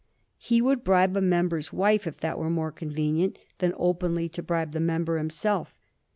[0.39, 4.71] He would bribe a member's wife, if that were more convenient than openly to bribe
[4.71, 5.75] the member himself.